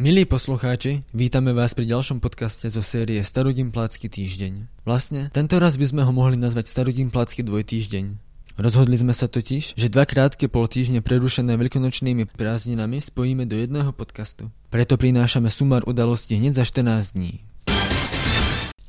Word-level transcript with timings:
Milí 0.00 0.24
poslucháči, 0.24 1.04
vítame 1.12 1.52
vás 1.52 1.76
pri 1.76 1.84
ďalšom 1.84 2.24
podcaste 2.24 2.64
zo 2.72 2.80
série 2.80 3.20
Starogimplácky 3.20 4.08
týždeň. 4.08 4.64
Vlastne, 4.88 5.28
tento 5.28 5.60
raz 5.60 5.76
by 5.76 5.92
sme 5.92 6.02
ho 6.08 6.12
mohli 6.16 6.40
nazvať 6.40 6.72
Starogimplácky 6.72 7.44
dvojtýždeň. 7.44 8.04
Rozhodli 8.56 8.96
sme 8.96 9.12
sa 9.12 9.28
totiž, 9.28 9.76
že 9.76 9.92
dva 9.92 10.08
krátke 10.08 10.48
pol 10.48 10.72
týždne 10.72 11.04
prerušené 11.04 11.52
veľkonočnými 11.52 12.32
prázdninami 12.32 12.96
spojíme 13.04 13.44
do 13.44 13.60
jedného 13.60 13.92
podcastu. 13.92 14.48
Preto 14.72 14.96
prinášame 14.96 15.52
sumár 15.52 15.84
udalostí 15.84 16.32
hneď 16.40 16.56
za 16.56 16.64
14 16.64 17.12
dní. 17.12 17.44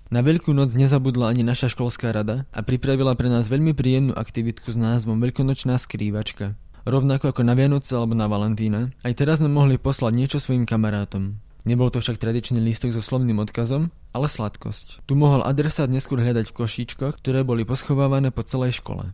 Na 0.07 0.23
Veľkú 0.23 0.55
noc 0.55 0.71
nezabudla 0.80 1.28
ani 1.28 1.43
naša 1.43 1.75
školská 1.75 2.16
rada 2.16 2.48
a 2.55 2.64
pripravila 2.64 3.20
pre 3.20 3.28
nás 3.28 3.52
veľmi 3.52 3.75
príjemnú 3.75 4.16
aktivitku 4.16 4.71
s 4.71 4.80
názvom 4.80 5.20
Veľkonočná 5.20 5.75
skrývačka. 5.75 6.55
Rovnako 6.81 7.30
ako 7.30 7.45
na 7.45 7.53
Vianoce 7.53 7.94
alebo 7.94 8.17
na 8.17 8.26
Valentína, 8.26 8.89
aj 9.05 9.13
teraz 9.13 9.38
sme 9.38 9.53
mohli 9.53 9.77
poslať 9.77 10.17
niečo 10.17 10.38
svojim 10.41 10.66
kamarátom. 10.66 11.38
Nebol 11.62 11.94
to 11.94 12.02
však 12.02 12.17
tradičný 12.17 12.58
lístok 12.58 12.98
so 12.98 13.05
slovným 13.05 13.38
odkazom, 13.38 13.94
ale 14.17 14.26
sladkosť. 14.26 15.05
Tu 15.05 15.13
mohol 15.13 15.45
adresát 15.45 15.86
neskôr 15.86 16.17
hľadať 16.17 16.49
v 16.49 16.58
košíčkoch, 16.58 17.22
ktoré 17.22 17.45
boli 17.45 17.70
poschovávané 17.70 18.34
po 18.34 18.41
celej 18.41 18.81
škole. 18.81 19.13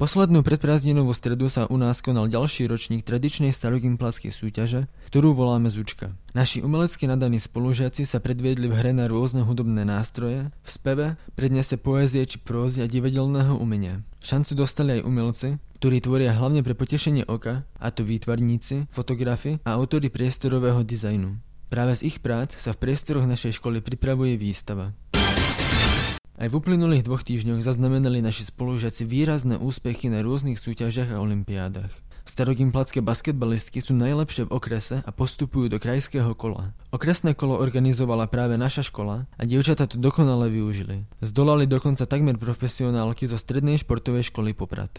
Poslednú 0.00 0.40
predprázdninovú 0.40 1.12
stredu 1.12 1.52
sa 1.52 1.68
u 1.68 1.76
nás 1.76 2.00
konal 2.00 2.32
ďalší 2.32 2.64
ročník 2.72 3.04
tradičnej 3.04 3.52
starogimpláckej 3.52 4.32
súťaže, 4.32 4.88
ktorú 5.12 5.36
voláme 5.36 5.68
Zučka. 5.68 6.16
Naši 6.32 6.64
umelecky 6.64 7.04
nadaní 7.04 7.36
spolužiaci 7.36 8.08
sa 8.08 8.16
predviedli 8.16 8.72
v 8.72 8.80
hre 8.80 8.96
na 8.96 9.04
rôzne 9.04 9.44
hudobné 9.44 9.84
nástroje, 9.84 10.48
v 10.48 10.68
speve, 10.72 11.06
prednese 11.36 11.76
poézie 11.76 12.24
či 12.24 12.40
prózy 12.40 12.80
a 12.80 12.88
divadelného 12.88 13.60
umenia. 13.60 14.00
Šancu 14.24 14.64
dostali 14.64 14.96
aj 14.96 15.04
umelci, 15.04 15.60
ktorí 15.80 16.04
tvoria 16.04 16.36
hlavne 16.36 16.60
pre 16.60 16.76
potešenie 16.76 17.24
oka, 17.24 17.64
a 17.80 17.88
to 17.88 18.04
výtvarníci, 18.04 18.92
fotografi 18.92 19.64
a 19.64 19.80
autory 19.80 20.12
priestorového 20.12 20.84
dizajnu. 20.84 21.40
Práve 21.72 21.96
z 21.96 22.12
ich 22.12 22.20
prác 22.20 22.52
sa 22.52 22.76
v 22.76 22.84
priestoroch 22.84 23.24
našej 23.24 23.56
školy 23.56 23.80
pripravuje 23.80 24.36
výstava. 24.36 24.92
Aj 26.36 26.48
v 26.52 26.56
uplynulých 26.56 27.08
dvoch 27.08 27.24
týždňoch 27.24 27.64
zaznamenali 27.64 28.20
naši 28.20 28.52
spolužiaci 28.52 29.08
výrazné 29.08 29.56
úspechy 29.56 30.12
na 30.12 30.20
rôznych 30.20 30.60
súťažiach 30.60 31.16
a 31.16 31.20
olimpiádach. 31.24 31.92
Starogimplatské 32.28 33.00
basketbalistky 33.00 33.80
sú 33.80 33.96
najlepšie 33.96 34.46
v 34.46 34.54
okrese 34.54 35.00
a 35.02 35.10
postupujú 35.10 35.72
do 35.72 35.82
krajského 35.82 36.30
kola. 36.36 36.76
Okresné 36.94 37.32
kolo 37.34 37.58
organizovala 37.58 38.28
práve 38.30 38.54
naša 38.54 38.86
škola 38.86 39.26
a 39.34 39.42
dievčatá 39.42 39.88
to 39.88 39.98
dokonale 39.98 40.46
využili. 40.52 41.08
Zdolali 41.24 41.64
dokonca 41.66 42.06
takmer 42.06 42.36
profesionálky 42.36 43.26
zo 43.26 43.34
strednej 43.34 43.80
športovej 43.80 44.30
školy 44.30 44.54
Poprad. 44.54 44.92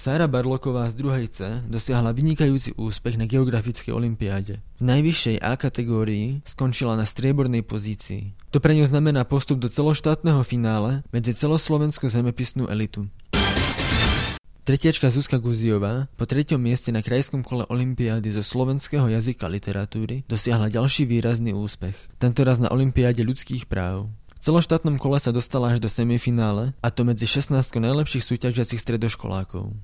Sára 0.00 0.24
Barloková 0.24 0.88
z 0.88 0.96
druhej 0.96 1.28
C 1.28 1.60
dosiahla 1.68 2.16
vynikajúci 2.16 2.72
úspech 2.80 3.20
na 3.20 3.28
geografickej 3.28 3.92
olimpiáde. 3.92 4.64
V 4.80 4.82
najvyššej 4.88 5.44
A 5.44 5.60
kategórii 5.60 6.40
skončila 6.48 6.96
na 6.96 7.04
striebornej 7.04 7.60
pozícii. 7.60 8.32
To 8.48 8.64
pre 8.64 8.72
ňu 8.72 8.88
znamená 8.88 9.28
postup 9.28 9.60
do 9.60 9.68
celoštátneho 9.68 10.40
finále 10.40 11.04
medzi 11.12 11.36
celoslovenskú 11.36 12.08
zemepisnú 12.08 12.72
elitu. 12.72 13.12
Tretiačka 14.64 15.12
Zuzka 15.12 15.36
Guziová 15.36 16.08
po 16.16 16.24
treťom 16.24 16.56
mieste 16.56 16.88
na 16.88 17.04
krajskom 17.04 17.44
kole 17.44 17.68
Olympiády 17.68 18.32
zo 18.32 18.40
slovenského 18.40 19.04
jazyka 19.04 19.52
literatúry 19.52 20.24
dosiahla 20.24 20.72
ďalší 20.72 21.04
výrazný 21.04 21.52
úspech, 21.52 22.16
tentoraz 22.16 22.56
na 22.56 22.72
Olympiáde 22.72 23.20
ľudských 23.20 23.68
práv. 23.68 24.08
V 24.40 24.48
celoštátnom 24.48 24.96
kole 24.96 25.20
sa 25.20 25.36
dostala 25.36 25.76
až 25.76 25.84
do 25.84 25.92
semifinále, 25.92 26.72
a 26.80 26.88
to 26.88 27.04
medzi 27.04 27.28
16 27.28 27.60
najlepších 27.60 28.24
súťažiacich 28.24 28.80
stredoškolákov. 28.80 29.76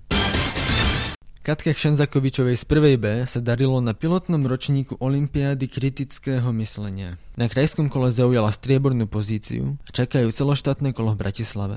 Katke 1.46 1.78
Kšenzakovičovej 1.78 2.58
z 2.58 2.64
prvej 2.66 2.96
B 2.98 3.22
sa 3.22 3.38
darilo 3.38 3.78
na 3.78 3.94
pilotnom 3.94 4.42
ročníku 4.50 4.98
Olympiády 4.98 5.70
kritického 5.70 6.50
myslenia. 6.58 7.22
Na 7.38 7.46
krajskom 7.46 7.86
kole 7.86 8.10
zaujala 8.10 8.50
striebornú 8.50 9.06
pozíciu 9.06 9.78
a 9.86 9.94
čakajú 9.94 10.26
celoštátne 10.34 10.90
kolo 10.90 11.14
v 11.14 11.22
Bratislave. 11.22 11.76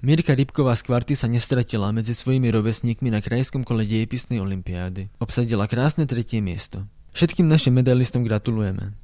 Mirka 0.00 0.32
Rybková 0.32 0.72
z 0.80 0.88
kvarty 0.88 1.20
sa 1.20 1.28
nestratila 1.28 1.92
medzi 1.92 2.16
svojimi 2.16 2.48
rovesníkmi 2.48 3.12
na 3.12 3.20
krajskom 3.20 3.60
kole 3.60 3.84
dejepisnej 3.84 4.40
olympiády. 4.40 5.12
Obsadila 5.20 5.68
krásne 5.68 6.08
tretie 6.08 6.40
miesto. 6.40 6.88
Všetkým 7.12 7.44
našim 7.44 7.76
medailistom 7.76 8.24
gratulujeme. 8.24 8.96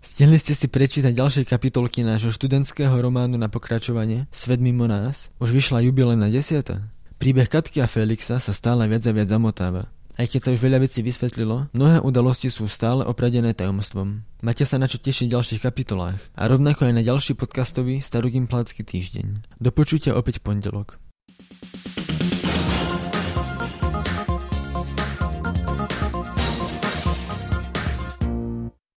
Stihli 0.00 0.40
ste 0.40 0.56
si 0.56 0.72
prečítať 0.72 1.12
ďalšie 1.12 1.44
kapitolky 1.44 2.00
nášho 2.00 2.32
študentského 2.32 2.96
románu 2.96 3.36
na 3.36 3.52
pokračovanie 3.52 4.24
Svet 4.32 4.56
mimo 4.56 4.88
nás? 4.88 5.28
Už 5.36 5.52
vyšla 5.52 5.84
jubilejná 5.84 6.32
desiata? 6.32 6.88
Príbeh 7.18 7.50
Katky 7.50 7.82
a 7.82 7.90
Felixa 7.90 8.38
sa 8.38 8.54
stále 8.54 8.86
viac 8.86 9.02
a 9.02 9.10
viac 9.10 9.26
zamotáva. 9.26 9.90
Aj 10.14 10.22
keď 10.22 10.38
sa 10.38 10.52
už 10.54 10.62
veľa 10.62 10.86
vecí 10.86 11.02
vysvetlilo, 11.02 11.66
mnohé 11.74 11.98
udalosti 12.06 12.46
sú 12.46 12.70
stále 12.70 13.02
opradené 13.02 13.58
tajomstvom. 13.58 14.22
Máte 14.38 14.62
sa 14.62 14.78
na 14.78 14.86
čo 14.86 15.02
tešiť 15.02 15.26
v 15.26 15.34
ďalších 15.34 15.62
kapitolách 15.66 16.22
a 16.38 16.42
rovnako 16.46 16.86
aj 16.86 16.94
na 16.94 17.02
ďalší 17.02 17.34
podcastový 17.34 17.98
Starogimplácky 17.98 18.86
týždeň. 18.86 19.58
Do 19.58 19.74
opäť 20.14 20.38
pondelok. 20.46 21.02